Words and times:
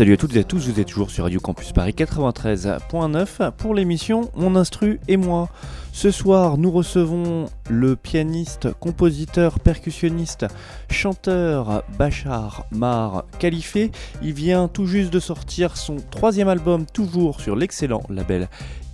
Salut 0.00 0.14
à 0.14 0.16
toutes 0.16 0.34
et 0.34 0.38
à 0.38 0.44
tous, 0.44 0.66
vous 0.66 0.80
êtes 0.80 0.88
toujours 0.88 1.10
sur 1.10 1.24
Radio 1.24 1.40
Campus 1.40 1.72
Paris 1.72 1.92
93.9 1.94 3.50
pour 3.50 3.74
l'émission 3.74 4.30
Mon 4.34 4.56
Instru 4.56 4.98
et 5.08 5.18
moi. 5.18 5.50
Ce 5.92 6.10
soir, 6.10 6.56
nous 6.56 6.70
recevons 6.70 7.50
le 7.68 7.96
pianiste, 7.96 8.72
compositeur, 8.80 9.60
percussionniste, 9.60 10.46
chanteur 10.88 11.84
Bachar 11.98 12.64
Mar 12.70 13.26
Khalife. 13.38 13.76
Il 14.22 14.32
vient 14.32 14.68
tout 14.68 14.86
juste 14.86 15.12
de 15.12 15.20
sortir 15.20 15.76
son 15.76 15.96
troisième 16.10 16.48
album, 16.48 16.86
toujours 16.86 17.42
sur 17.42 17.54
l'excellent 17.54 18.02
label 18.08 18.48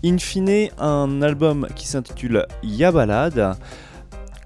Infine, 0.05 0.71
un 0.77 1.23
album 1.23 1.69
qui 1.77 1.87
s'intitule 1.87 2.47
Yabalade. 2.65 3.57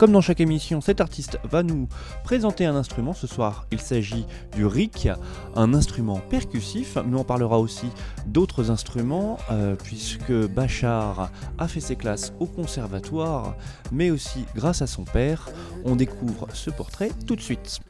Comme 0.01 0.13
dans 0.13 0.23
chaque 0.23 0.41
émission, 0.41 0.81
cet 0.81 1.03
artiste 1.03 1.39
va 1.45 1.63
nous 1.63 1.87
présenter 2.25 2.65
un 2.65 2.75
instrument. 2.75 3.13
Ce 3.13 3.27
soir, 3.27 3.67
il 3.71 3.81
s'agit 3.81 4.25
du 4.57 4.65
rick, 4.65 5.11
un 5.55 5.75
instrument 5.75 6.21
percussif, 6.31 6.97
mais 7.05 7.19
on 7.19 7.23
parlera 7.23 7.59
aussi 7.59 7.85
d'autres 8.27 8.71
instruments, 8.71 9.37
euh, 9.51 9.77
puisque 9.77 10.33
Bachar 10.33 11.31
a 11.59 11.69
fait 11.69 11.81
ses 11.81 11.97
classes 11.97 12.33
au 12.41 12.47
conservatoire, 12.47 13.57
mais 13.93 14.11
aussi 14.11 14.47
grâce 14.55 14.81
à 14.81 14.87
son 14.87 15.05
père. 15.05 15.51
On 15.85 15.97
découvre 15.97 16.47
ce 16.55 16.71
portrait 16.71 17.11
tout 17.27 17.37
de 17.37 17.43
suite. 17.43 17.81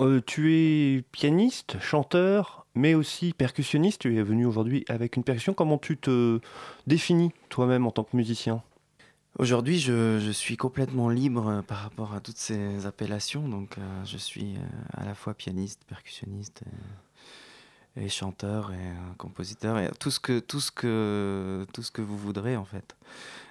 Euh, 0.00 0.20
tu 0.26 0.54
es 0.54 1.02
pianiste, 1.12 1.80
chanteur, 1.80 2.66
mais 2.74 2.92
aussi 2.92 3.32
percussionniste. 3.32 4.02
Tu 4.02 4.18
es 4.18 4.22
venu 4.22 4.44
aujourd'hui 4.44 4.84
avec 4.86 5.16
une 5.16 5.24
percussion. 5.24 5.54
Comment 5.54 5.78
tu 5.78 5.96
te 5.96 6.40
définis 6.86 7.30
toi-même 7.48 7.86
en 7.86 7.90
tant 7.90 8.04
que 8.04 8.18
musicien? 8.18 8.62
Aujourd'hui, 9.38 9.78
je, 9.78 10.30
suis 10.30 10.58
complètement 10.58 11.08
libre 11.08 11.48
euh, 11.48 11.62
par 11.62 11.78
rapport 11.78 12.12
à 12.12 12.20
toutes 12.20 12.36
ces 12.36 12.84
appellations. 12.84 13.48
Donc, 13.48 13.78
euh, 13.78 14.04
je 14.04 14.18
suis 14.18 14.56
euh, 14.56 14.60
à 14.92 15.06
la 15.06 15.14
fois 15.14 15.32
pianiste, 15.32 15.84
percussionniste 15.86 16.62
et, 17.96 18.08
chanteur 18.10 18.72
et 18.72 19.16
compositeur 19.16 19.78
et 19.78 19.90
tout 19.98 20.10
ce 20.10 20.20
que 20.20 20.38
tout 20.38 20.60
ce 20.60 20.70
que 20.70 21.66
tout 21.74 21.82
ce 21.82 21.90
que 21.90 22.00
vous 22.02 22.16
voudrez 22.16 22.56
en 22.56 22.64
fait. 22.64 22.96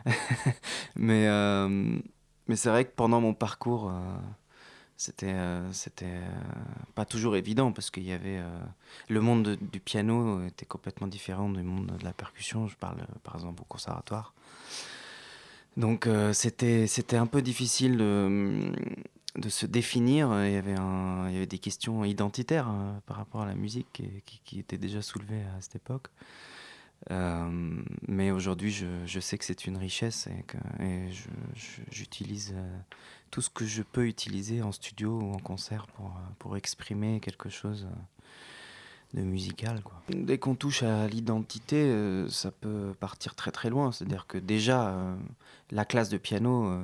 mais 0.96 1.28
mais 2.48 2.56
c'est 2.56 2.70
vrai 2.70 2.86
que 2.86 2.92
pendant 2.96 3.22
mon 3.22 3.34
parcours, 3.36 3.90
euh, 3.90 4.18
c'était 4.98 5.36
c'était 5.74 6.22
pas 6.96 7.06
toujours 7.06 7.36
évident 7.36 7.72
parce 7.72 7.92
qu'il 7.92 8.04
y 8.04 8.12
avait 8.12 8.42
le 9.10 9.22
monde 9.22 9.44
de- 9.44 9.56
du 9.56 9.80
piano 9.80 10.44
était 10.46 10.66
complètement 10.66 11.08
différent 11.08 11.50
du 11.50 11.64
monde 11.64 11.96
de 12.00 12.04
la 12.04 12.14
percussion. 12.14 12.68
Je 12.68 12.76
parle 12.78 13.06
par 13.24 13.36
exemple 13.36 13.62
au 13.62 13.66
conservatoire. 13.66 14.34
Donc 15.78 16.08
euh, 16.08 16.34
c'était 16.34 17.18
un 17.18 17.28
peu 17.28 17.42
difficile 17.42 17.98
de, 17.98 19.50
se 19.50 19.66
définir. 19.66 20.28
Il 20.46 20.52
y 20.52 20.58
avait 20.58 21.46
des 21.46 21.60
questions 21.60 22.04
identitaires 22.04 22.70
euh, 22.70 22.94
par 23.06 23.18
rapport 23.18 23.42
à 23.42 23.46
la 23.46 23.56
musique 23.56 23.88
qui, 23.94 24.42
qui- 24.44 24.60
étaient 24.60 24.78
déjà 24.78 25.02
soulevées 25.02 25.44
à 25.58 25.62
cette 25.62 25.78
époque. 25.78 26.08
Euh, 27.10 27.82
mais 28.08 28.30
aujourd'hui, 28.32 28.72
je, 28.72 29.20
sais 29.20 29.38
que 29.38 29.46
c'est 29.46 29.66
une 29.66 29.78
richesse 29.78 30.28
et 30.28 30.84
et 30.84 31.10
j'utilise 31.90 32.54
tout 33.32 33.42
ce 33.42 33.50
que 33.50 33.66
je 33.66 33.82
peux 33.82 34.06
utiliser 34.06 34.62
en 34.62 34.72
studio 34.72 35.20
ou 35.20 35.34
en 35.34 35.40
concert 35.40 35.88
pour, 35.88 36.14
pour 36.38 36.58
exprimer 36.58 37.20
quelque 37.22 37.50
chose 37.50 37.88
de 39.14 39.22
musical. 39.22 39.82
Quoi. 39.84 40.02
Dès 40.10 40.38
qu'on 40.38 40.56
touche 40.56 40.84
à 40.84 41.08
l'identité, 41.08 41.76
euh, 41.78 42.28
ça 42.30 42.52
peut 42.52 42.94
partir 43.00 43.36
très 43.36 43.52
très 43.52 43.70
loin. 43.70 43.92
C'est-à-dire 43.92 44.26
que 44.28 44.38
déjà, 44.38 44.90
euh, 44.90 45.16
la 45.72 45.86
classe 45.86 46.10
de 46.10 46.18
piano, 46.18 46.66
euh, 46.68 46.82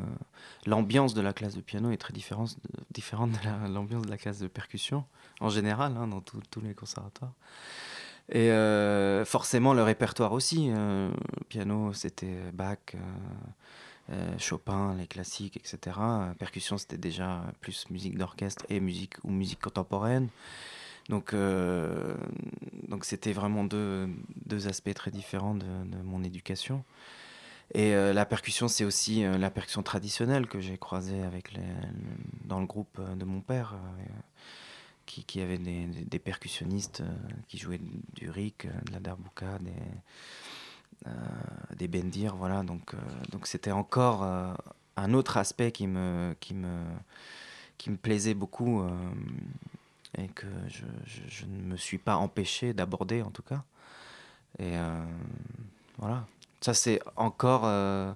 l'ambiance 0.66 1.14
de 1.14 1.22
la 1.22 1.34
classe 1.34 1.56
de 1.56 1.62
piano 1.62 1.92
est 1.92 1.98
très 1.98 2.14
différente, 2.14 2.58
différente 2.94 3.32
de 3.32 3.38
la- 3.46 3.68
l'ambiance 3.70 4.04
de 4.06 4.10
la 4.10 4.18
classe 4.18 4.40
de 4.40 4.48
percussion, 4.48 5.06
en 5.40 5.50
général, 5.50 5.96
hein, 5.98 6.08
dans 6.08 6.22
tous- 6.22 6.42
les 6.62 6.74
conservatoires. 6.74 7.34
Et 8.30 8.50
forcément, 9.26 9.74
le 9.74 9.84
répertoire 9.84 10.34
aussi. 10.34 10.70
piano, 11.48 11.94
c'était 11.94 12.36
Bach, 12.54 12.78
Chopin, 14.38 14.96
les 14.96 15.08
classiques, 15.08 15.56
etc. 15.58 15.98
Percussion, 16.40 16.78
c'était 16.78 16.98
déjà 16.98 17.44
plus 17.62 17.90
musique 17.90 18.18
d'orchestre 18.18 18.66
et 18.70 18.80
musique 18.82 19.16
ou 19.24 19.32
musique 19.32 19.62
contemporaine. 19.62 20.28
Donc, 21.10 21.34
euh, 21.34 22.16
donc 22.90 23.06
c'était 23.06 23.32
vraiment 23.32 23.64
deux, 23.64 24.10
deux 24.46 24.68
aspects 24.68 24.94
très 24.94 25.12
différents 25.12 25.56
de, 25.56 25.66
de 25.66 26.02
mon 26.04 26.24
éducation. 26.24 26.84
Et 27.74 27.94
euh, 27.96 28.14
la 28.14 28.26
percussion, 28.26 28.68
c'est 28.68 28.86
aussi 28.86 29.26
euh, 29.26 29.38
la 29.38 29.50
percussion 29.52 29.84
traditionnelle 29.84 30.48
que 30.48 30.60
j'ai 30.60 30.78
croisée 30.78 31.24
avec 31.24 31.54
dans 32.46 32.60
le 32.60 32.66
groupe 32.66 33.00
de 33.18 33.26
mon 33.26 33.42
père, 33.42 33.76
qui, 35.06 35.24
qui 35.24 35.42
avait 35.42 35.58
des, 35.58 35.86
des- 35.86 36.20
percussionnistes 36.20 37.04
qui 37.48 37.58
jouaient 37.58 37.80
du 38.14 38.30
rick, 38.30 38.68
de 38.68 38.92
la 38.92 39.00
darbouka, 39.00 39.60
des, 39.60 39.72
des 41.78 41.88
bendir, 41.88 42.36
voilà. 42.36 42.64
Donc, 42.64 42.94
donc 43.32 43.48
c'était 43.48 43.72
encore 43.72 44.24
un 44.24 45.14
autre 45.14 45.38
aspect 45.38 45.72
qui 45.72 45.88
me, 45.88 46.36
qui 46.40 46.54
me, 46.54 46.84
qui 47.78 47.90
me 47.90 47.98
plaisait 47.98 48.34
beaucoup 48.34 48.84
et 50.18 50.28
que 50.28 50.48
je, 50.68 50.84
je- 51.06 51.46
ne 51.46 51.62
me 51.72 51.78
suis 51.78 51.98
pas 51.98 52.16
empêché 52.18 52.74
d'aborder 52.74 53.22
en 53.22 53.32
tout 53.32 53.44
cas. 53.44 53.64
Et 54.60 54.76
euh, 54.78 55.04
voilà. 55.98 56.26
Ça, 56.62 56.74
c'est 56.74 57.00
encore 57.16 57.62
euh, 57.66 58.12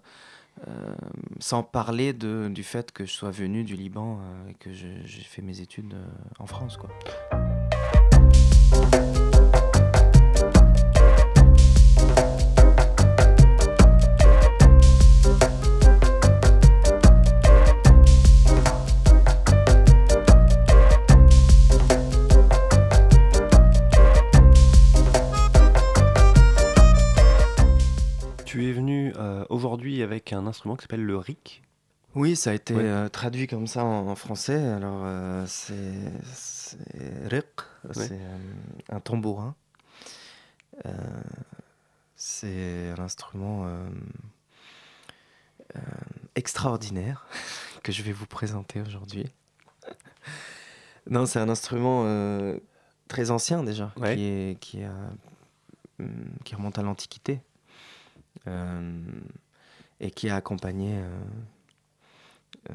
euh, 0.67 0.95
sans 1.39 1.61
parler 1.63 2.13
de, 2.13 2.49
du 2.53 2.63
fait 2.63 2.91
que 2.91 3.05
je 3.05 3.11
sois 3.11 3.31
venu 3.31 3.63
du 3.63 3.75
Liban 3.75 4.19
et 4.49 4.53
que 4.55 4.71
j'ai 4.73 5.03
fait 5.05 5.41
mes 5.43 5.61
études 5.61 5.95
en 6.39 6.45
France. 6.47 6.77
Quoi. 6.77 6.89
Instrument 30.51 30.75
qui 30.75 30.83
s'appelle 30.83 31.03
le 31.03 31.17
rick. 31.17 31.63
Oui, 32.13 32.35
ça 32.35 32.51
a 32.51 32.53
été 32.53 32.75
Ouais. 32.75 32.83
euh, 32.83 33.09
traduit 33.09 33.47
comme 33.47 33.67
ça 33.67 33.83
en, 33.83 34.07
en 34.07 34.15
français. 34.15 34.61
Alors, 34.67 35.01
euh, 35.05 35.45
c'est 35.47 36.77
riq, 37.29 37.45
c'est 37.91 38.11
euh, 38.11 38.37
un 38.89 38.99
tambourin. 38.99 39.55
C'est 42.15 42.91
un 42.97 43.01
instrument 43.01 43.65
extraordinaire 46.35 47.25
que 47.83 47.91
je 47.91 48.03
vais 48.03 48.11
vous 48.11 48.25
présenter 48.25 48.81
aujourd'hui. 48.81 49.25
non, 51.09 51.25
c'est 51.25 51.39
un 51.39 51.49
instrument 51.49 52.03
euh, 52.05 52.57
très 53.07 53.31
ancien 53.31 53.63
déjà, 53.63 53.91
Ouais. 53.97 54.15
qui, 54.15 54.23
est, 54.23 54.59
qui, 54.59 54.83
a, 54.83 54.93
hum, 55.99 56.29
qui 56.43 56.55
remonte 56.55 56.77
à 56.77 56.83
l'Antiquité 56.83 57.41
euh, 58.47 59.01
et 60.01 60.09
qui 60.11 60.29
a 60.29 60.35
accompagné 60.35 60.97
euh, 60.97 61.23
euh, 62.71 62.73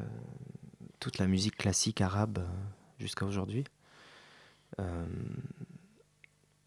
toute 0.99 1.19
la 1.19 1.27
musique 1.27 1.57
classique 1.57 2.01
arabe 2.01 2.39
euh, 2.39 2.47
jusqu'à 2.99 3.25
aujourd'hui. 3.25 3.65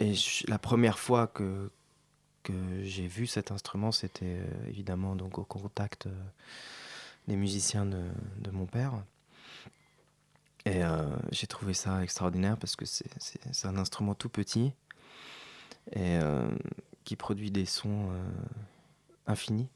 Et 0.01 0.15
la 0.49 0.59
première 0.59 0.99
fois 0.99 1.27
que, 1.29 1.71
que 2.43 2.83
j'ai 2.83 3.07
vu 3.07 3.27
cet 3.29 3.53
instrument, 3.53 3.93
c'était 3.93 4.41
évidemment 4.67 5.15
donc 5.15 5.39
au 5.39 5.45
contact 5.45 6.09
des 7.29 7.37
musiciens 7.37 7.87
de, 7.87 8.03
de 8.39 8.51
mon 8.51 8.67
père. 8.67 8.95
Et 10.65 10.81
j'ai 11.31 11.47
trouvé 11.47 11.73
ça 11.73 12.03
extraordinaire 12.03 12.57
parce 12.57 12.75
que 12.75 12.85
c'est- 12.85 13.07
un 13.65 13.77
instrument 13.77 14.15
tout 14.17 14.31
petit 14.31 14.73
et 15.95 16.19
qui 17.05 17.15
produit 17.15 17.51
des 17.53 17.67
sons 17.67 18.11
infinis. 19.27 19.69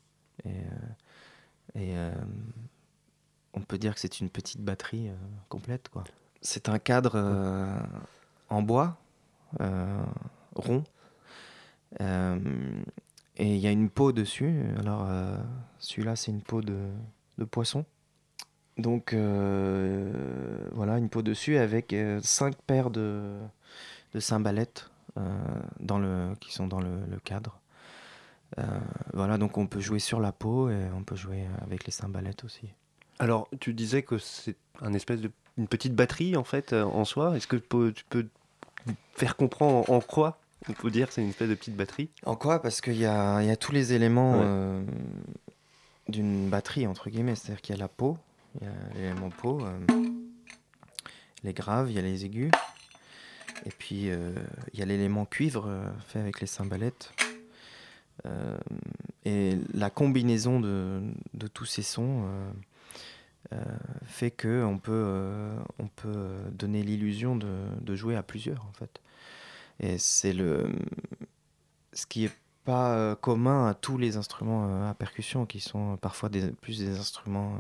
Et, 0.44 0.48
euh, 0.48 1.76
euh, 1.76 2.14
on 3.52 3.60
peut 3.60 3.78
dire 3.78 3.94
que 3.94 4.00
c'est 4.00 4.20
une 4.20 4.30
petite 4.30 4.60
batterie 4.60 5.08
euh, 5.08 5.14
complète. 5.48 5.88
quoi. 5.88 6.04
C'est 6.40 6.68
un 6.68 6.78
cadre 6.78 7.80
en 8.50 8.62
bois, 8.62 8.98
rond, 10.54 10.84
et 12.00 13.54
il 13.54 13.56
y 13.56 13.66
a 13.66 13.70
une 13.70 13.88
peau 13.88 14.12
dessus. 14.12 14.62
Alors, 14.78 15.08
celui-là, 15.78 16.16
c'est 16.16 16.32
une 16.32 16.42
peau 16.42 16.60
de, 16.60 16.90
poisson. 17.50 17.86
Donc, 18.76 19.14
voilà, 19.14 20.98
une 20.98 21.08
peau 21.08 21.22
dessus 21.22 21.56
avec 21.56 21.94
euh, 21.94 22.20
cinq 22.22 22.56
paires 22.66 22.90
de, 22.90 23.38
cymbalettes 24.18 24.90
qui 26.40 26.52
sont 26.52 26.66
dans 26.66 26.80
le 26.80 27.18
cadre. 27.24 27.58
Voilà, 29.12 29.38
donc 29.38 29.58
on 29.58 29.66
peut 29.66 29.80
jouer 29.80 29.98
sur 29.98 30.20
la 30.20 30.32
peau 30.32 30.70
et 30.70 30.86
on 30.96 31.02
peut 31.02 31.16
jouer 31.16 31.44
avec 31.62 31.84
les 31.84 31.92
cymbalettes 31.92 32.44
aussi. 32.44 32.68
Alors, 33.18 33.48
tu 33.60 33.74
disais 33.74 34.02
que 34.02 34.18
c'est 34.18 34.56
un 34.80 34.92
espèce 34.92 35.20
de 35.20 35.30
une 35.56 35.68
petite 35.68 35.94
batterie 35.94 36.36
en 36.36 36.44
fait 36.44 36.72
en 36.72 37.04
soi. 37.04 37.36
Est-ce 37.36 37.46
que 37.46 37.56
tu 37.56 38.04
peux 38.08 38.28
faire 39.14 39.36
comprendre 39.36 39.88
en 39.90 40.00
quoi 40.00 40.40
on 40.68 40.72
peut 40.72 40.90
dire 40.90 41.12
c'est 41.12 41.22
une 41.22 41.28
espèce 41.28 41.48
de 41.48 41.54
petite 41.54 41.76
batterie? 41.76 42.10
En 42.24 42.36
quoi? 42.36 42.60
Parce 42.60 42.80
qu'il 42.80 42.96
y 42.96 43.06
a, 43.06 43.42
y 43.42 43.50
a, 43.50 43.56
tous 43.56 43.72
les 43.72 43.92
éléments 43.92 44.40
euh, 44.42 44.82
d'une 46.08 46.48
batterie, 46.48 46.86
entre 46.86 47.10
guillemets. 47.10 47.34
C'est-à-dire 47.34 47.60
qu'il 47.60 47.74
y 47.74 47.78
a 47.78 47.80
la 47.80 47.88
peau, 47.88 48.16
il 48.60 48.66
y 48.66 48.70
a 48.70 48.94
l'élément 48.94 49.30
peau, 49.30 49.60
euh, 49.62 49.78
les 51.42 51.52
graves, 51.52 51.90
il 51.90 51.96
y 51.96 51.98
a 51.98 52.02
les 52.02 52.24
aigus. 52.24 52.50
Et 53.66 53.70
puis 53.70 54.10
euh, 54.10 54.32
il 54.72 54.80
y 54.80 54.82
a 54.82 54.86
l'élément 54.86 55.26
cuivre 55.26 55.68
fait 56.08 56.18
avec 56.18 56.40
les 56.40 56.46
cymbalettes. 56.46 57.12
Et 59.24 59.58
la 59.72 59.90
combinaison 59.90 60.60
de, 60.60 61.02
tous 61.52 61.66
ces 61.66 61.82
sons 61.82 62.24
fait 64.06 64.30
que 64.30 64.64
on 64.64 64.78
peut, 64.78 65.54
on 65.78 65.88
peut 65.88 66.36
donner 66.52 66.82
l'illusion 66.82 67.36
de, 67.36 67.94
jouer 67.94 68.16
à 68.16 68.22
plusieurs 68.22 68.64
en 68.64 68.72
fait. 68.72 69.00
Et 69.80 69.98
c'est 69.98 70.32
ce 71.92 72.06
qui 72.06 72.24
est 72.24 72.32
pas 72.64 72.94
euh, 72.94 73.14
commun 73.14 73.68
à 73.68 73.74
tous 73.74 73.98
les 73.98 74.16
instruments 74.16 74.68
euh, 74.68 74.90
à 74.90 74.94
percussion, 74.94 75.46
qui 75.46 75.60
sont 75.60 75.96
parfois 75.98 76.30
plus 76.60 76.78
des 76.78 76.98
instruments 76.98 77.54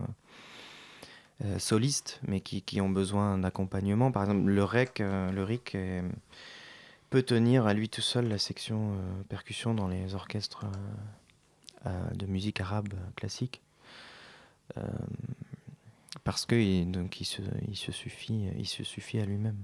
euh, 1.44 1.58
solistes, 1.58 2.20
mais 2.26 2.40
qui, 2.40 2.80
ont 2.80 2.88
besoin 2.88 3.38
d'accompagnement. 3.38 4.10
Par 4.10 4.22
exemple, 4.22 4.48
le 4.48 4.64
rec, 4.64 5.00
le 5.00 5.42
ric 5.42 5.76
peut 7.14 7.22
tenir 7.22 7.68
à 7.68 7.74
lui 7.74 7.88
tout 7.88 8.00
seul 8.00 8.26
la 8.26 8.38
section 8.38 8.98
percussion 9.28 9.72
dans 9.72 9.86
les 9.86 10.16
orchestres 10.16 10.66
de 11.84 12.26
musique 12.26 12.60
arabe 12.60 12.92
classique. 13.14 13.62
parce 16.24 16.44
que 16.44 16.82
donc, 16.82 17.20
il, 17.20 17.24
se, 17.24 17.40
il, 17.68 17.76
se 17.76 17.92
suffit, 17.92 18.48
il 18.58 18.66
se 18.66 18.82
suffit 18.82 19.20
à 19.20 19.26
lui-même. 19.26 19.62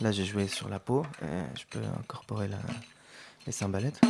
Là, 0.00 0.12
j'ai 0.12 0.24
joué 0.24 0.48
sur 0.48 0.70
la 0.70 0.78
peau. 0.78 1.04
je 1.20 1.64
peux 1.68 1.84
incorporer 2.00 2.48
la, 2.48 2.60
les 3.44 3.52
cymbalettes. 3.52 4.00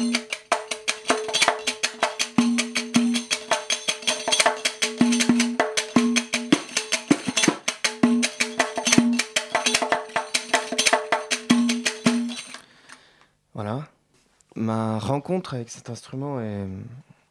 Ma 14.67 14.99
rencontre 14.99 15.55
avec 15.55 15.71
cet 15.71 15.91
instrument 15.91 16.41
est 16.41 16.67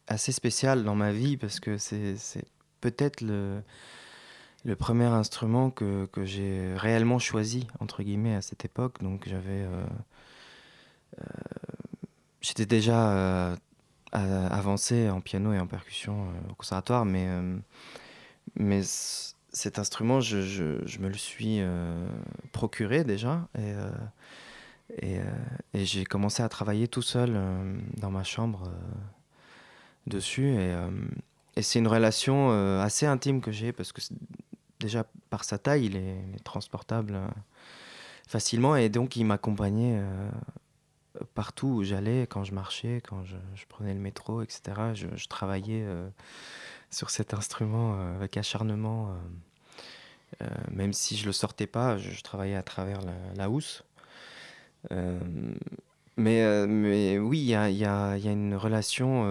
assez 0.08 0.32
spéciale 0.32 0.84
dans 0.84 0.94
ma 0.94 1.12
vie 1.12 1.36
parce 1.36 1.60
que 1.60 1.76
c'est 1.76 2.16
peut-être 2.80 3.20
le, 3.20 3.62
premier 4.78 5.04
instrument 5.04 5.68
que, 5.70 6.08
j'ai 6.24 6.72
réellement 6.76 7.18
choisi, 7.18 7.66
entre 7.78 8.02
guillemets, 8.02 8.34
à 8.36 8.40
cette 8.42 8.64
époque. 8.64 9.02
Donc. 9.02 9.28
Euh, 9.28 9.86
euh, 11.20 11.24
j'étais 12.40 12.64
déjà 12.64 13.10
euh, 13.10 13.56
avancé 14.12 15.10
en 15.10 15.20
piano 15.20 15.52
et 15.52 15.58
en 15.58 15.66
percussion 15.66 16.28
au 16.50 16.54
conservatoire, 16.54 17.04
mais, 17.04 17.28
mais 18.54 18.80
cet 19.52 19.78
instrument, 19.78 20.20
je, 20.20 20.98
me 21.00 21.08
le 21.08 21.18
suis 21.18 21.60
procuré 22.52 23.04
déjà. 23.04 23.46
Et, 23.58 23.74
et, 25.02 25.18
et 25.74 25.84
j'ai 25.84 26.04
commencé 26.04 26.42
à 26.42 26.48
travailler 26.48 26.88
tout 26.88 27.02
seul 27.02 27.38
dans 27.96 28.10
ma 28.10 28.24
chambre 28.24 28.70
dessus. 30.06 30.54
Et, 30.54 30.74
c'est 31.62 31.78
une 31.78 31.88
relation 31.88 32.50
assez 32.80 33.06
intime 33.06 33.40
que 33.40 33.50
j'ai 33.50 33.72
parce 33.72 33.92
que 33.92 34.02
déjà 34.80 35.06
par 35.30 35.44
sa 35.44 35.58
taille, 35.58 35.86
il 35.86 35.96
est, 35.96 36.44
transportable 36.44 37.14
euh, 37.14 37.28
facilement 38.28 38.76
et 38.76 38.88
donc 38.88 39.16
il 39.16 39.24
m'accompagnait 39.24 39.98
euh, 39.98 40.30
partout 41.34 41.68
où 41.68 41.84
j'allais, 41.84 42.26
quand 42.26 42.44
je 42.44 42.52
marchais, 42.52 43.00
quand 43.06 43.24
je, 43.24 43.36
prenais 43.68 43.94
le 43.94 44.00
métro, 44.00 44.42
etc. 44.42 44.94
Je, 44.94 45.26
travaillais 45.28 45.82
euh, 45.84 46.08
sur 46.90 47.10
cet 47.10 47.34
instrument 47.34 47.98
avec 48.16 48.36
acharnement. 48.36 49.14
même 50.70 50.92
si 50.92 51.16
je 51.16 51.24
le 51.26 51.32
sortais 51.32 51.66
pas, 51.66 51.96
je, 51.96 52.20
travaillais 52.20 52.56
à 52.56 52.62
travers 52.62 53.00
la, 53.34 53.48
housse. 53.48 53.82
Mais, 54.90 56.66
mais 56.66 57.18
oui, 57.18 57.38
il 57.38 57.46
y 57.46 57.54
a, 57.54 57.70
y, 57.70 57.78
y 57.78 57.84
a, 57.84 58.32
une 58.32 58.54
relation 58.54 59.24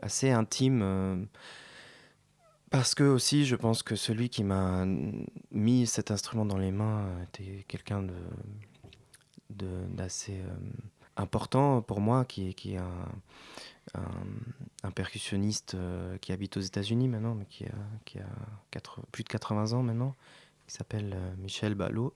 assez 0.00 0.30
intime 0.30 1.28
parce 2.72 2.94
que 2.94 3.04
aussi, 3.04 3.44
je 3.44 3.54
pense 3.54 3.82
que 3.82 3.96
celui 3.96 4.30
qui 4.30 4.44
m'a 4.44 4.86
mis 5.50 5.86
cet 5.86 6.10
instrument 6.10 6.46
dans 6.46 6.56
les 6.56 6.72
mains 6.72 7.04
était 7.24 7.66
quelqu'un 7.68 8.02
de, 8.02 8.14
d'assez 9.50 10.40
euh, 10.40 10.56
important 11.18 11.82
pour 11.82 12.00
moi, 12.00 12.24
qui, 12.24 12.48
est, 12.48 12.54
qui 12.54 12.72
est 12.72 12.78
un, 12.78 13.08
un, 14.84 14.90
percussionniste 14.90 15.74
euh, 15.74 16.16
qui 16.16 16.32
habite 16.32 16.56
aux 16.56 16.60
États-Unis 16.60 17.08
maintenant, 17.08 17.34
mais 17.34 17.44
qui 17.44 17.66
a, 17.66 17.74
qui 18.06 18.18
a 18.18 18.24
plus 19.12 19.22
de 19.22 19.28
80 19.28 19.74
ans 19.74 19.82
maintenant, 19.82 20.14
qui 20.66 20.72
s'appelle 20.72 21.12
euh, 21.14 21.34
Michel 21.36 21.74
Ballot, 21.74 22.14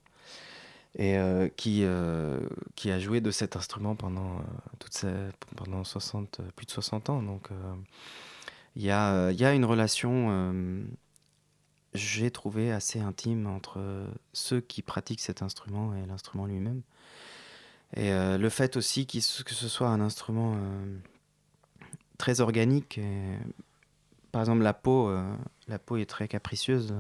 et 0.99 1.19
qui, 1.57 1.85
qui 2.75 2.91
a 2.91 2.99
joué 2.99 3.21
de 3.21 3.31
cet 3.31 3.57
instrument 3.57 3.95
pendant, 3.95 4.41
toute 4.79 5.05
pendant 5.55 5.85
60, 5.85 6.41
plus 6.57 6.67
de 6.67 6.71
60 6.71 7.11
ans. 7.11 7.23
Donc 7.23 7.51
il 8.77 8.83
y 8.83 8.91
a, 8.91 9.33
y 9.33 9.45
a, 9.45 9.55
une 9.55 9.65
relation, 9.65 10.29
euh, 10.31 10.85
j'ai 11.95 12.31
trouvé, 12.31 12.71
assez 12.71 13.01
intime 13.01 13.47
entre 13.47 14.07
ceux 14.35 14.61
qui 14.61 14.83
pratiquent 14.83 15.23
cet 15.23 15.41
instrument 15.41 15.95
et 15.97 16.05
l'instrument 16.07 16.45
lui-même. 16.45 16.83
Et 17.97 18.13
euh, 18.13 18.37
le 18.37 18.49
fait 18.51 18.77
aussi 18.77 19.07
que 19.07 19.21
ce 19.21 19.69
soit 19.69 19.89
un 19.89 20.03
instrument 20.03 20.57
euh, 20.57 20.99
très 22.19 22.43
organique. 22.43 23.01
par 24.31 24.43
exemple, 24.43 24.63
la 24.63 24.75
peau, 24.75 25.11
la 25.69 25.79
peau 25.79 25.97
est 25.97 26.05
très 26.07 26.29
capricieuse. 26.29 26.95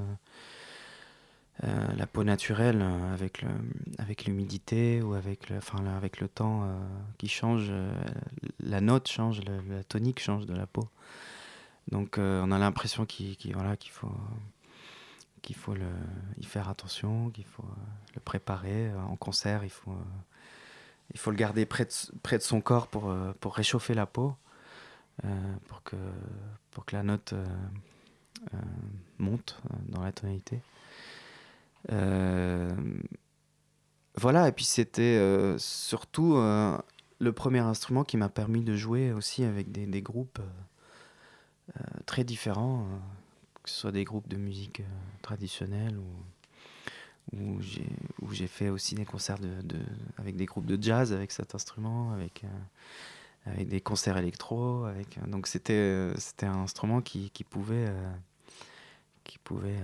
La 1.62 2.06
peau 2.06 2.22
naturelle 2.22 2.84
avec 3.12 3.42
le, 3.42 3.48
avec 3.98 4.24
l'humidité 4.26 5.00
ou 5.02 5.14
avec 5.14 5.48
le, 5.48 5.56
enfin, 5.56 5.84
avec 5.96 6.20
le 6.20 6.28
temps 6.28 6.68
qui 7.18 7.28
change, 7.28 7.72
la 8.60 8.80
note 8.80 9.08
change, 9.08 9.40
la 9.68 9.82
tonique 9.84 10.20
change 10.20 10.46
de 10.46 10.54
la 10.54 10.66
peau. 10.66 10.88
Donc 11.88 12.18
euh, 12.18 12.42
on 12.44 12.50
a 12.50 12.58
l'impression 12.58 13.06
qu'il 13.06 13.36
voilà, 13.54 13.76
qu'il 13.76 13.92
faut, 13.92 14.12
qu'il 15.42 15.56
faut 15.56 15.74
le, 15.74 15.86
y 16.38 16.44
faire 16.44 16.68
attention, 16.68 17.30
qu'il 17.30 17.44
faut 17.44 17.62
euh, 17.62 17.82
le 18.14 18.20
préparer. 18.20 18.88
Euh, 18.88 19.00
en 19.00 19.16
concert, 19.16 19.62
il 19.64 19.70
faut, 19.70 19.96
il 21.12 21.18
faut 21.18 21.30
le 21.30 21.36
garder 21.36 21.64
près 21.66 21.84
de, 21.84 22.18
près 22.22 22.38
de 22.38 22.42
son 22.42 22.60
corps 22.60 22.88
pour, 22.88 23.14
pour 23.40 23.54
réchauffer 23.54 23.94
la 23.94 24.06
peau, 24.06 24.34
pour, 25.68 25.82
que, 25.84 25.96
pour 26.72 26.84
que 26.84 26.96
la 26.96 27.04
note 27.04 27.34
monte 29.18 29.60
dans 29.88 30.02
la 30.02 30.12
tonalité. 30.12 30.60
Voilà, 34.18 34.48
et 34.48 34.52
puis 34.52 34.64
c'était 34.64 35.56
surtout 35.58 36.36
le 37.18 37.32
premier 37.32 37.60
instrument 37.60 38.04
qui 38.04 38.16
m'a 38.16 38.28
permis 38.28 38.62
de 38.62 38.74
jouer 38.74 39.12
aussi 39.12 39.44
avec 39.44 39.72
des, 39.72 39.86
des 39.86 40.02
groupes 40.02 40.40
euh, 41.74 41.82
très 42.06 42.22
différents, 42.22 42.82
euh, 42.82 42.98
que 43.62 43.70
ce 43.70 43.76
soit 43.76 43.92
des 43.92 44.04
groupes 44.04 44.28
de 44.28 44.36
musique 44.36 44.80
euh, 44.80 44.84
traditionnelle 45.22 45.98
ou, 45.98 47.58
où 48.22 48.32
j'ai 48.32 48.46
fait 48.46 48.68
aussi 48.68 48.94
des 48.94 49.04
concerts 49.04 49.40
de, 49.40 49.78
avec 50.16 50.36
des 50.36 50.46
groupes 50.46 50.66
de 50.66 50.80
jazz 50.80 51.12
avec 51.12 51.32
cet 51.32 51.56
instrument, 51.56 52.12
avec, 52.12 52.44
avec 53.46 53.68
des 53.68 53.80
concerts 53.80 54.16
électro. 54.16 54.84
Avec, 54.84 55.18
donc 55.28 55.48
c'était 55.48 56.12
c'était 56.18 56.46
un 56.46 56.58
instrument 56.58 57.00
qui, 57.00 57.30
qui 57.30 57.42
pouvait, 57.42 57.92
qui 59.24 59.38
pouvait 59.38 59.82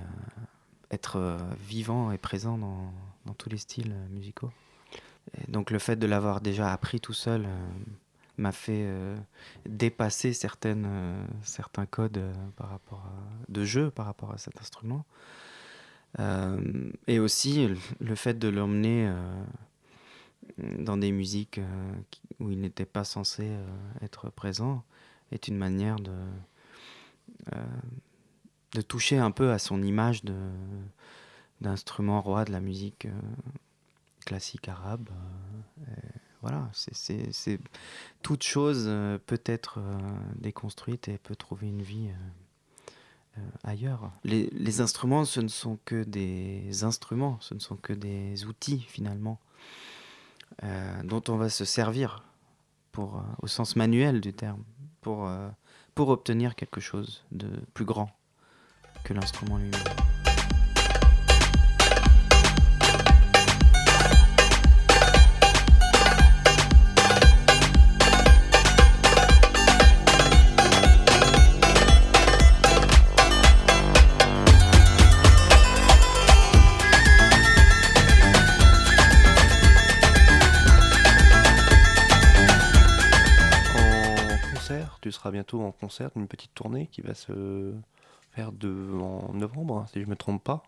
être 0.92 1.38
vivant 1.60 2.12
et 2.12 2.18
présent 2.18 2.58
dans, 2.58 2.92
dans 3.26 3.34
tous 3.34 3.48
les 3.48 3.56
styles 3.58 3.94
musicaux. 4.10 4.50
Et 5.38 5.50
donc 5.50 5.70
le 5.70 5.78
fait 5.78 5.96
de 5.96 6.06
l'avoir 6.06 6.40
déjà 6.40 6.72
appris 6.72 7.00
tout 7.00 7.12
seul 7.14 7.46
m'a 8.38 8.52
fait 8.52 8.84
euh, 8.86 9.16
dépasser 9.68 10.32
certaines, 10.32 10.84
euh, 10.86 11.24
certains 11.44 11.86
codes 11.86 12.18
euh, 12.18 12.32
par 12.56 12.70
rapport 12.70 13.00
à- 13.06 13.52
de 13.52 13.64
jeu 13.64 13.90
par 13.90 14.06
rapport 14.06 14.32
à 14.32 14.38
cet 14.38 14.60
instrument. 14.60 15.04
Euh, 16.18 16.90
et 17.06 17.18
aussi 17.18 17.68
le- 18.00 18.14
fait 18.14 18.38
de 18.38 18.48
l'emmener 18.48 19.06
euh, 19.08 19.44
dans 20.78 20.96
des 20.96 21.12
musiques 21.12 21.58
euh, 21.58 21.92
où 22.40 22.50
il 22.50 22.60
n'était 22.60 22.84
pas 22.86 23.04
censé 23.04 23.44
euh, 23.46 23.66
être 24.02 24.28
présent 24.30 24.82
est 25.30 25.48
une 25.48 25.56
manière 25.56 25.96
de, 25.96 26.12
euh, 27.54 27.64
de 28.74 28.80
toucher 28.80 29.18
un 29.18 29.30
peu 29.30 29.52
à 29.52 29.58
son 29.58 29.82
image 29.82 30.24
de, 30.24 30.34
d'instrument 31.60 32.20
roi 32.20 32.44
de 32.44 32.52
la 32.52 32.60
musique 32.60 33.06
euh, 33.06 33.20
classique 34.24 34.68
arabe. 34.68 35.08
euh, 35.88 35.92
voilà, 36.42 36.68
c'est, 36.72 37.60
toute 38.22 38.42
chose 38.42 38.86
euh, 38.88 39.16
peut 39.26 39.40
être 39.44 39.78
déconstruite 40.34 41.06
et 41.06 41.18
peut 41.18 41.36
trouver 41.36 41.68
une 41.68 41.82
vie 41.82 42.08
ailleurs. 43.62 44.10
Les, 44.24 44.50
les 44.50 44.80
instruments, 44.80 45.24
ce 45.24 45.40
ne 45.40 45.48
sont 45.48 45.78
que 45.84 46.02
des 46.02 46.82
instruments, 46.82 47.38
ce 47.40 47.54
ne 47.54 47.60
sont 47.60 47.76
que 47.76 47.92
des 47.92 48.44
outils 48.44 48.80
finalement 48.88 49.40
dont 51.04 51.22
on 51.28 51.36
va 51.36 51.48
se 51.48 51.64
servir 51.64 52.24
pour, 52.90 53.22
au 53.40 53.46
sens 53.46 53.76
manuel 53.76 54.20
du 54.20 54.32
terme, 54.32 54.64
pour, 55.00 55.30
pour 55.94 56.08
obtenir 56.08 56.56
quelque 56.56 56.80
chose 56.80 57.24
de 57.30 57.48
plus 57.72 57.84
grand 57.84 58.10
que 59.04 59.14
l'instrument 59.14 59.56
lui-même. 59.56 59.80
En 83.74 84.54
concert, 84.54 84.98
tu 85.00 85.10
seras 85.12 85.30
bientôt 85.30 85.62
en 85.62 85.72
concert 85.72 86.10
d'une 86.14 86.28
petite 86.28 86.54
tournée 86.54 86.86
qui 86.86 87.00
va 87.00 87.14
se 87.14 87.74
faire 88.32 88.52
de, 88.52 88.68
en 89.00 89.32
novembre, 89.34 89.78
hein, 89.78 89.86
si 89.92 90.00
je 90.02 90.06
me 90.06 90.16
trompe 90.16 90.42
pas. 90.42 90.62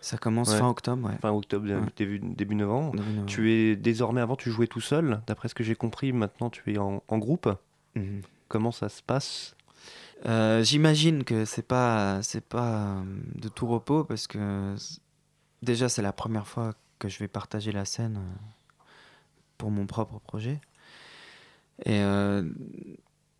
Ça 0.00 0.16
commence 0.16 0.50
Ouais. 0.52 0.58
fin 0.58 0.68
octobre, 0.68 1.06
ouais. 1.08 1.16
Fin 1.20 1.30
octobre, 1.30 1.68
Ouais. 1.68 1.78
début, 1.96 2.18
début 2.20 2.54
novembre. 2.54 2.92
Début 2.92 3.10
novembre. 3.10 3.26
Tu 3.26 3.52
es 3.52 3.76
désormais, 3.76 4.20
avant 4.22 4.34
tu 4.36 4.50
jouais 4.50 4.66
tout 4.66 4.80
seul, 4.80 5.20
d'après 5.26 5.48
ce 5.48 5.54
que 5.54 5.62
j'ai 5.62 5.74
compris, 5.74 6.12
maintenant 6.12 6.48
tu 6.48 6.72
es 6.72 6.78
en, 6.78 7.02
en 7.06 7.18
groupe. 7.18 7.48
Mhm. 7.96 8.22
Comment 8.48 8.72
ça 8.72 8.88
se 8.88 9.02
passe? 9.02 9.54
Euh, 10.26 10.62
J'imagine 10.62 11.24
que 11.24 11.44
c'est 11.44 11.66
pas 11.66 12.22
c'est 12.22 12.44
pas 12.44 12.74
euh, 12.96 13.02
de 13.36 13.48
tout 13.48 13.66
repos 13.66 14.04
parce 14.04 14.26
que 14.26 14.74
déjà 15.62 15.88
c'est 15.88 16.02
la 16.02 16.12
première 16.12 16.46
fois 16.46 16.74
que 16.98 17.08
je 17.08 17.18
vais 17.18 17.28
partager 17.28 17.72
la 17.72 17.86
scène 17.86 18.16
euh, 18.18 18.82
pour 19.56 19.70
mon 19.70 19.86
propre 19.86 20.18
projet 20.18 20.60
et 21.86 22.00
euh, 22.02 22.42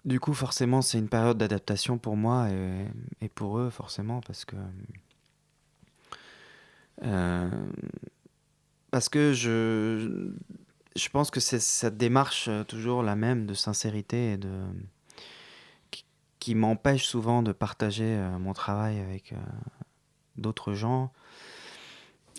du 0.05 0.21
coup 0.21 0.35
forcément 0.35 0.83
c'est 0.83 0.99
une 0.99 1.09
période 1.09 1.39
d'adaptation 1.39 1.99
pour 1.99 2.17
moi 2.17 2.49
et, 3.21 3.29
pour 3.29 3.59
eux 3.59 3.71
forcément 3.71 4.21
parce 4.21 4.45
que 4.45 4.57
euh, 7.03 7.49
je 10.97 11.09
pense 11.09 11.31
que 11.31 11.41
c'est 11.41 11.61
cette 11.61 11.97
démarche 11.97 12.49
euh, 12.49 12.65
toujours 12.65 13.03
la 13.03 13.17
même 13.17 13.47
de 13.47 13.55
sincérité 13.55 14.33
et 14.33 14.37
de 14.37 14.51
qui 16.39 16.55
m'empêche 16.55 17.05
souvent 17.05 17.43
de 17.43 17.53
partager 17.53 18.17
euh, 18.17 18.39
mon 18.39 18.55
travail 18.55 18.99
avec 18.99 19.35
d'autres 20.37 20.73
gens. 20.73 21.13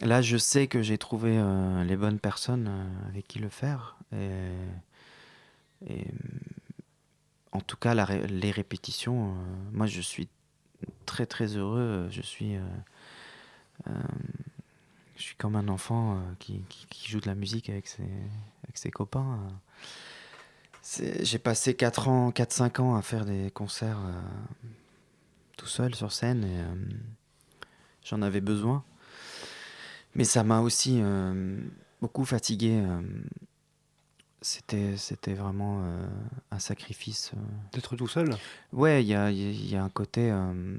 Là, 0.01 0.23
je 0.23 0.37
sais 0.37 0.65
que 0.65 0.81
j'ai 0.81 0.97
trouvé 0.97 1.39
les 1.85 1.95
bonnes 1.95 2.17
personnes 2.17 2.89
avec 3.07 3.27
qui 3.27 3.37
le 3.37 3.49
faire. 3.49 3.97
En 7.51 7.59
tout 7.59 7.77
cas, 7.77 7.93
les 7.93 8.51
répétitions, 8.51 9.31
euh, 9.31 9.35
moi, 9.73 9.85
je 9.85 10.01
suis 10.01 10.29
très 11.05 11.25
très 11.25 11.57
heureux. 11.57 12.07
Je 12.09 12.21
suis, 12.21 12.55
euh, 12.55 12.61
euh, 13.87 13.93
comme 15.37 15.55
un 15.55 15.67
enfant 15.67 16.21
qui, 16.39 16.63
joue 17.05 17.19
de 17.19 17.27
la 17.27 17.35
musique 17.35 17.69
avec 17.69 17.87
ses, 17.87 18.91
copains. 18.91 19.39
J'ai 20.83 21.39
passé 21.39 21.75
4 21.75 22.07
ans, 22.07 22.31
4-5 22.31 22.81
ans 22.81 22.95
à 22.95 23.01
faire 23.01 23.25
des 23.25 23.51
concerts 23.51 23.99
tout 25.57 25.67
seul 25.67 25.93
sur 25.93 26.11
scène 26.11 26.43
et 26.43 27.67
j'en 28.03 28.23
avais 28.23 28.41
besoin. 28.41 28.83
Mais 30.15 30.23
ça 30.23 30.43
m'a 30.43 30.61
aussi 30.61 31.01
beaucoup 32.01 32.25
fatigué. 32.25 32.83
C'était, 34.41 34.97
c'était 34.97 35.35
vraiment 35.35 35.81
euh, 35.83 36.07
un 36.51 36.59
sacrifice. 36.59 37.31
euh. 37.35 37.39
D'être 37.73 37.95
tout 37.95 38.07
seul? 38.07 38.35
Ouais, 38.73 39.03
il 39.03 39.07
y 39.07 39.13
a, 39.13 39.29
y 39.31 39.75
a 39.75 39.83
un 39.83 39.89
côté 39.89 40.31
euh, 40.31 40.77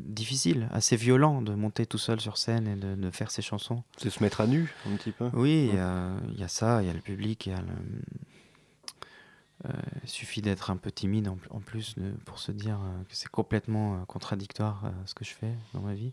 difficile, 0.00 0.68
assez 0.72 0.96
violent 0.96 1.42
de 1.42 1.54
monter 1.54 1.84
tout 1.84 1.98
seul 1.98 2.18
sur 2.20 2.38
scène 2.38 2.66
et 2.66 2.76
de, 2.76 2.94
de 2.94 3.10
faire 3.10 3.30
ses 3.30 3.42
chansons. 3.42 3.82
C'est 3.98 4.08
se 4.10 4.22
mettre 4.22 4.40
à 4.40 4.46
nu, 4.46 4.72
un 4.86 4.96
petit 4.96 5.12
peu 5.12 5.28
Oui, 5.34 5.68
il 5.68 5.74
y 5.74 5.78
a, 5.78 6.12
il 6.32 6.40
y 6.40 6.44
a 6.44 6.48
ça, 6.48 6.82
il 6.82 6.86
y 6.86 6.90
a 6.90 6.94
le 6.94 7.00
public, 7.00 7.44
il 7.46 7.52
y 7.52 7.54
a 7.54 7.60
le... 7.60 9.70
suffit 10.06 10.40
d'être 10.42 10.70
un 10.70 10.76
peu 10.78 10.90
timide 10.90 11.28
en, 11.28 11.36
en 11.50 11.60
plus 11.60 11.96
de- 11.98 12.12
pour 12.24 12.38
se 12.38 12.52
dire 12.52 12.78
que 13.08 13.14
c'est 13.16 13.30
complètement 13.30 14.02
contradictoire 14.06 14.82
euh, 14.86 14.90
ce 15.06 15.14
que 15.14 15.24
je 15.24 15.30
fais 15.32 15.52
dans 15.74 15.80
ma 15.80 15.94
vie. 15.94 16.12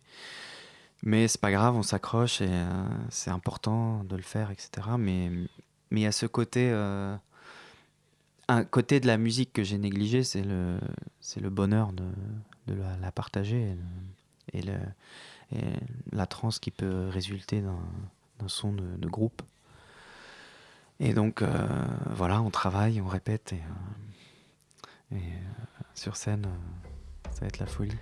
Mais 1.03 1.27
c'est 1.27 1.41
pas 1.41 1.51
grave, 1.51 1.75
on 1.75 1.81
s'accroche 1.83 2.41
et 2.41 2.47
euh, 2.49 2.83
c'est 3.09 3.31
important 3.31 4.03
de 4.03 4.15
le 4.15 4.21
faire, 4.21 4.51
etc. 4.51 4.69
Mais 4.99 5.31
mais 5.91 6.01
il 6.01 6.03
y 6.03 6.07
a 6.07 6.11
ce 6.11 6.25
côté, 6.25 6.69
euh, 6.71 7.15
un 8.47 8.63
côté 8.63 8.99
de 8.99 9.07
la 9.07 9.17
musique 9.17 9.53
que 9.53 9.63
j'ai 9.63 9.77
négligé, 9.77 10.23
c'est 10.23 10.43
le 10.43 10.79
c'est 11.19 11.41
le 11.41 11.49
bonheur 11.49 11.93
de, 11.93 12.05
de 12.67 12.81
la, 13.01 13.11
partager 13.11 13.75
et, 14.53 14.61
la 16.11 16.25
transe 16.25 16.59
qui 16.59 16.71
peut 16.71 17.07
résulter 17.09 17.61
d'un 17.61 18.47
son 18.47 18.73
de, 18.73 19.07
groupe. 19.07 19.41
Et 20.99 21.13
donc, 21.13 21.41
euh, 21.41 21.67
voilà, 22.11 22.41
on 22.41 22.49
travaille, 22.49 23.01
on 23.01 23.07
répète, 23.07 23.53
et, 23.53 23.61
euh, 25.13 25.17
sur 25.93 26.15
scène, 26.15 26.47
ça 27.31 27.41
va 27.41 27.47
être 27.47 27.59
la 27.59 27.65
folie. 27.65 27.97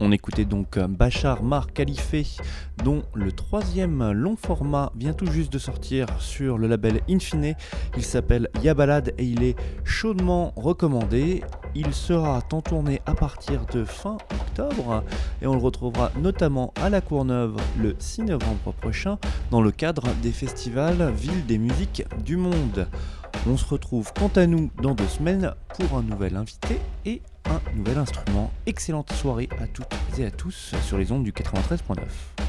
On 0.00 0.12
écoutait 0.12 0.44
donc 0.44 0.76
euh, 0.76 0.86
Bachar 0.86 1.42
Mar 1.42 1.72
Khalife, 1.72 2.40
dont 2.84 3.02
le 3.14 3.32
troisième 3.32 4.12
long 4.12 4.36
format 4.36 4.92
vient 4.96 5.12
tout 5.12 5.26
juste 5.26 5.52
de 5.52 5.58
sortir 5.58 6.06
sur 6.20 6.56
le 6.56 6.68
label 6.68 7.00
Infine. 7.10 7.54
Il 7.96 8.04
s'appelle 8.04 8.48
Yabalad 8.62 9.12
et 9.18 9.24
il 9.24 9.42
est 9.42 9.56
chaudement 9.84 10.52
recommandé. 10.56 11.42
Il 11.74 11.92
sera 11.92 12.40
en 12.52 12.60
tournée 12.60 13.00
à 13.06 13.14
partir 13.14 13.66
de 13.66 13.84
fin 13.84 14.18
octobre 14.40 15.02
et 15.42 15.46
on 15.46 15.54
le 15.54 15.60
retrouvera 15.60 16.12
notamment 16.20 16.72
à 16.80 16.90
la 16.90 17.00
Courneuve 17.00 17.56
le 17.78 17.96
6 17.98 18.22
novembre 18.22 18.72
prochain 18.80 19.18
dans 19.50 19.60
le 19.60 19.72
cadre 19.72 20.08
des 20.22 20.32
festivals 20.32 21.12
Ville 21.12 21.44
des 21.46 21.58
musiques 21.58 22.04
du 22.24 22.36
monde. 22.36 22.88
On 23.46 23.56
se 23.56 23.66
retrouve 23.66 24.12
quant 24.12 24.30
à 24.36 24.46
nous 24.46 24.70
dans 24.82 24.94
deux 24.94 25.06
semaines 25.06 25.54
pour 25.76 25.98
un 25.98 26.02
nouvel 26.02 26.36
invité 26.36 26.78
et 27.04 27.22
un 27.48 27.60
nouvel 27.76 27.98
instrument. 27.98 28.50
Excellente 28.66 29.12
soirée 29.12 29.48
à 29.60 29.66
toutes 29.66 29.86
et 30.18 30.26
à 30.26 30.30
tous 30.30 30.74
sur 30.82 30.98
les 30.98 31.12
ondes 31.12 31.24
du 31.24 31.32
93.9. 31.32 32.47